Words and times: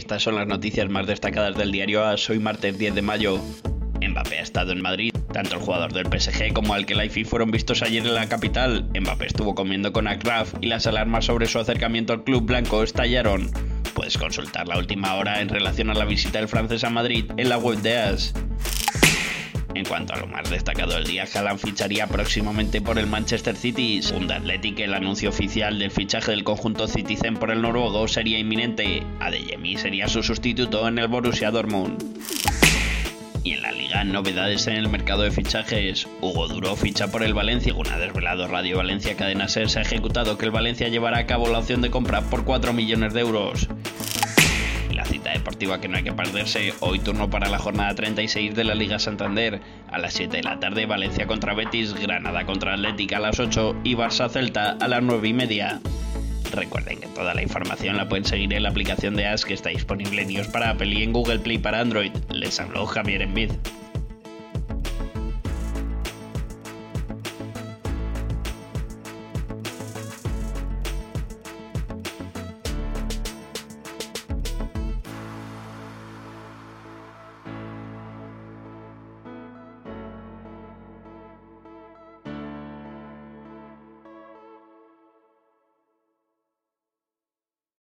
estas 0.00 0.22
son 0.22 0.34
las 0.34 0.46
noticias 0.46 0.88
más 0.88 1.06
destacadas 1.06 1.54
del 1.58 1.72
diario 1.72 2.02
A. 2.02 2.16
Soy 2.16 2.38
martes 2.38 2.78
10 2.78 2.94
de 2.94 3.02
mayo. 3.02 3.38
Mbappé 4.00 4.38
ha 4.38 4.42
estado 4.42 4.72
en 4.72 4.80
Madrid. 4.80 5.12
Tanto 5.30 5.56
el 5.56 5.60
jugador 5.60 5.92
del 5.92 6.06
PSG 6.06 6.54
como 6.54 6.74
el 6.74 6.86
que 6.86 6.94
Life 6.94 7.26
fueron 7.26 7.50
vistos 7.50 7.82
ayer 7.82 8.06
en 8.06 8.14
la 8.14 8.26
capital. 8.26 8.88
Mbappé 8.98 9.26
estuvo 9.26 9.54
comiendo 9.54 9.92
con 9.92 10.08
Akraf 10.08 10.54
y 10.62 10.68
las 10.68 10.86
alarmas 10.86 11.26
sobre 11.26 11.44
su 11.44 11.58
acercamiento 11.58 12.14
al 12.14 12.24
club 12.24 12.46
blanco 12.46 12.82
estallaron. 12.82 13.50
Puedes 13.92 14.16
consultar 14.16 14.66
la 14.68 14.78
última 14.78 15.16
hora 15.16 15.42
en 15.42 15.50
relación 15.50 15.90
a 15.90 15.94
la 15.94 16.06
visita 16.06 16.38
del 16.38 16.48
francés 16.48 16.82
a 16.82 16.88
Madrid 16.88 17.30
en 17.36 17.50
la 17.50 17.58
web 17.58 17.78
de 17.82 17.98
AS. 17.98 18.32
En 19.74 19.84
cuanto 19.84 20.14
a 20.14 20.18
lo 20.18 20.26
más 20.26 20.50
destacado 20.50 20.94
del 20.94 21.06
día, 21.06 21.26
Haaland 21.32 21.60
ficharía 21.60 22.06
próximamente 22.08 22.80
por 22.80 22.98
el 22.98 23.06
Manchester 23.06 23.56
City. 23.56 24.02
Según 24.02 24.30
Athletic, 24.30 24.80
el 24.80 24.94
anuncio 24.94 25.28
oficial 25.28 25.78
del 25.78 25.90
fichaje 25.90 26.32
del 26.32 26.44
conjunto 26.44 26.88
Citizen 26.88 27.36
por 27.36 27.50
el 27.50 27.62
noruego 27.62 28.08
sería 28.08 28.38
inminente. 28.38 29.04
Adeyemi 29.20 29.76
sería 29.76 30.08
su 30.08 30.22
sustituto 30.22 30.88
en 30.88 30.98
el 30.98 31.08
Borussia 31.08 31.50
Dortmund. 31.50 32.02
Y 33.44 33.52
en 33.52 33.62
la 33.62 33.72
liga, 33.72 34.02
novedades 34.04 34.66
en 34.66 34.74
el 34.74 34.88
mercado 34.88 35.22
de 35.22 35.30
fichajes. 35.30 36.06
Hugo 36.20 36.48
Duro 36.48 36.74
ficha 36.74 37.10
por 37.10 37.22
el 37.22 37.32
Valencia. 37.32 37.72
Una 37.72 37.96
desvelado 37.96 38.48
Radio 38.48 38.78
Valencia 38.78 39.16
Cadena 39.16 39.48
Ser 39.48 39.70
se 39.70 39.78
ha 39.78 39.82
ejecutado 39.82 40.36
que 40.36 40.46
el 40.46 40.50
Valencia 40.50 40.88
llevará 40.88 41.18
a 41.18 41.26
cabo 41.26 41.48
la 41.48 41.60
opción 41.60 41.80
de 41.80 41.90
compra 41.90 42.22
por 42.22 42.44
4 42.44 42.72
millones 42.72 43.14
de 43.14 43.20
euros 43.20 43.68
cita 45.04 45.32
deportiva 45.32 45.80
que 45.80 45.88
no 45.88 45.96
hay 45.96 46.04
que 46.04 46.12
perderse. 46.12 46.74
Hoy 46.80 46.98
turno 46.98 47.30
para 47.30 47.48
la 47.48 47.58
jornada 47.58 47.94
36 47.94 48.54
de 48.54 48.64
la 48.64 48.74
Liga 48.74 48.98
Santander. 48.98 49.60
A 49.90 49.98
las 49.98 50.14
7 50.14 50.38
de 50.38 50.42
la 50.42 50.60
tarde 50.60 50.86
Valencia 50.86 51.26
contra 51.26 51.54
Betis, 51.54 51.94
Granada 51.94 52.44
contra 52.46 52.74
Atlética 52.74 53.16
a 53.16 53.20
las 53.20 53.38
8 53.38 53.76
y 53.84 53.94
Barça 53.94 54.28
Celta 54.28 54.76
a 54.80 54.88
las 54.88 55.02
9 55.02 55.28
y 55.28 55.32
media. 55.32 55.80
Recuerden 56.52 57.00
que 57.00 57.06
toda 57.08 57.34
la 57.34 57.42
información 57.42 57.96
la 57.96 58.08
pueden 58.08 58.24
seguir 58.24 58.52
en 58.52 58.62
la 58.62 58.70
aplicación 58.70 59.14
de 59.14 59.26
AS 59.26 59.44
que 59.44 59.54
está 59.54 59.70
disponible 59.70 60.22
en 60.22 60.30
iOS 60.30 60.48
para 60.48 60.70
Apple 60.70 60.88
y 60.88 61.02
en 61.02 61.12
Google 61.12 61.38
Play 61.38 61.58
para 61.58 61.80
Android. 61.80 62.12
Les 62.30 62.58
habló 62.58 62.86
Javier 62.86 63.22
Envid. 63.22 63.52